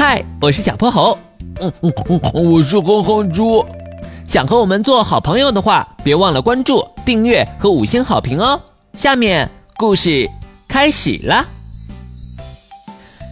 [0.00, 1.18] 嗨，我是小泼猴。
[1.60, 3.66] 嗯嗯嗯，我是哼哼猪。
[4.28, 8.60] 想和我们做好朋友的话，别忘了关注、订阅和五星好评哦。
[8.92, 10.30] 下面故事
[10.68, 11.44] 开始啦。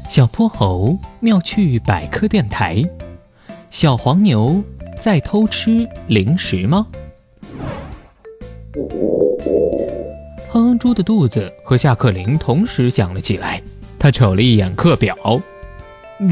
[0.08, 2.84] 小泼猴妙趣百科电台：
[3.70, 4.60] 小黄牛
[5.00, 6.84] 在偷吃零食吗？
[10.50, 13.62] 哼哼猪的肚子和下课铃同时响了起来，
[14.00, 15.16] 他瞅了一眼课表。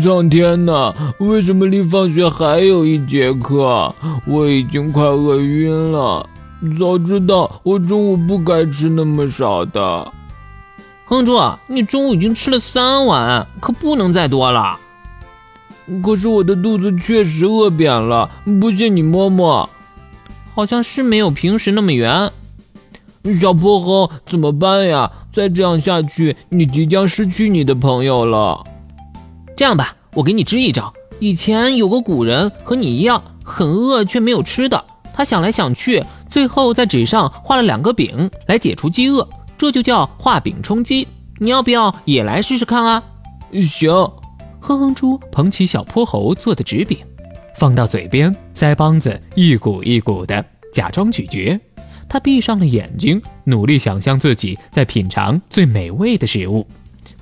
[0.02, 0.94] 苍天呐！
[1.18, 3.94] 为什么离放学还有一节课？
[4.26, 6.26] 我已经快饿晕了。
[6.78, 10.12] 早知道我中午不该吃那么少的。
[11.04, 14.78] 哼猪，你中午已经吃了三碗，可不能再多了。
[16.02, 19.68] 可是我的肚子确实饿扁了，不信你摸摸。
[20.54, 22.30] 好像是没有平时那么圆。
[23.38, 25.10] 小泼猴，怎么办呀？
[25.30, 28.64] 再这样下去，你即将失去你的朋友了。
[29.56, 30.92] 这样吧，我给你支一招。
[31.20, 34.84] 以前有个古人和你一样，很饿却没有吃的。
[35.12, 41.06] 他想来想去，最后在纸上画了两个饼来解除饥饿，这就叫画饼充饥。
[41.38, 43.02] 你要不要也来试试看啊？
[43.52, 43.90] 行。
[44.60, 46.98] 哼哼猪捧起小泼猴做的纸饼，
[47.56, 51.60] 放到嘴边，腮帮子一鼓一鼓的，假装咀嚼。
[52.08, 56.66] 他闭上了眼睛，努力想象自己在品尝最美味的食物。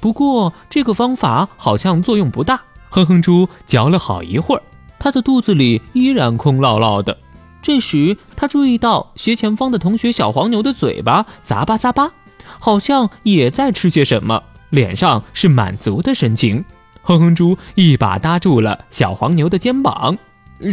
[0.01, 2.61] 不过这个方法好像作用不大。
[2.91, 4.63] 哼哼猪嚼了好一会儿，
[4.99, 7.17] 他的肚子里依然空落落的。
[7.63, 12.13] 这时他注意到斜前方的同学小黄牛的嘴巴咂巴咂巴，
[12.59, 16.65] 好像也在吃些什么，脸上是满足的神情。
[17.03, 20.19] 哼哼猪一把搭住了小黄牛的肩膀：“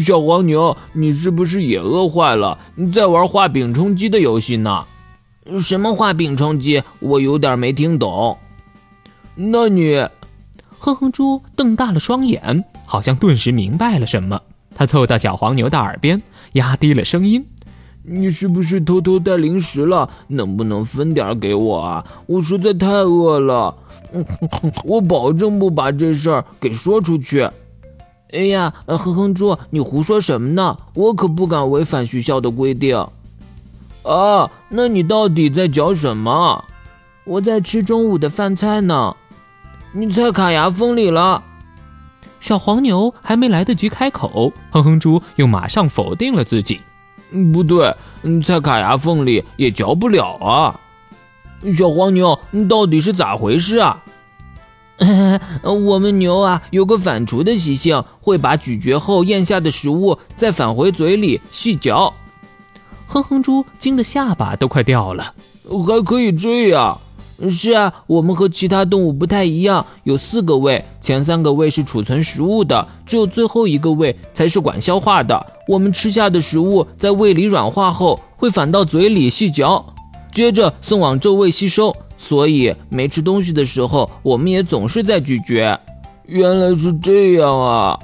[0.03, 2.57] 小黄牛，你是不是也饿坏了？
[2.75, 4.83] 你在玩画饼充饥的游戏呢？
[5.61, 6.83] 什么画饼充饥？
[6.99, 8.37] 我有点没听懂。”
[9.41, 10.05] 那你，
[10.79, 14.41] 哼哼猪瞪大了双眼，好像顿时明白了什么。
[14.75, 16.21] 他凑到小黄牛的耳边，
[16.53, 17.47] 压低了声音
[18.03, 20.09] ：“你是不是偷偷带零食了？
[20.27, 22.05] 能不能分点给我啊？
[22.25, 23.73] 我实在太饿了。
[24.83, 27.49] 我保证不把这事儿给说出去。”
[28.33, 30.77] 哎呀，哼哼猪，你胡说什么呢？
[30.93, 32.97] 我可不敢违反学校的规定。
[34.03, 36.65] 啊，那你到底在嚼什么？
[37.23, 39.15] 我在吃中午的饭菜呢。
[39.91, 41.43] 你在卡牙缝里了，
[42.39, 46.79] 小黄牛还没来得及开口，哼哼猪又马上否定了自己。
[47.53, 47.95] 不对，
[48.45, 50.79] 在卡牙缝里也嚼不了啊！
[51.77, 54.03] 小黄牛，你到底是咋回事啊？
[55.63, 62.13] 我们牛啊，有个反刍的习性，会把咀嚼后咽下的食物再返回嘴里细嚼。
[63.07, 65.33] 哼哼猪惊得下巴都快掉了，
[65.85, 66.99] 还可以这样？
[67.47, 75.45] 是啊，我们和其他动物不太一样，有四个胃，前三个胃是储存食物的，只有最后一个胃才是管消化的。
[75.67, 79.85] 我们吃下的食物在胃里软化后，会反到嘴里细嚼，
[80.33, 81.95] 接着送往周胃吸收。
[82.17, 85.79] 所以没吃东西的时候，我们也总是在咀嚼。
[86.25, 87.97] 原来是这样啊！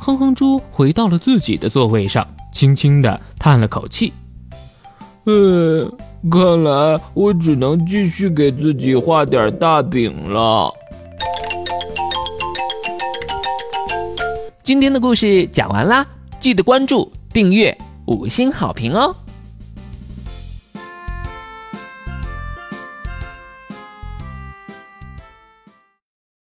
[0.00, 4.12] 哼哼猪回到了自己的座位上，轻轻地叹了口气。
[5.26, 5.92] 嗯，
[6.28, 10.70] 看来我只能继续给自己画点大饼了。
[14.62, 16.06] 今天的故事讲完啦，
[16.38, 17.76] 记得关注、订阅、
[18.06, 19.14] 五星好评哦！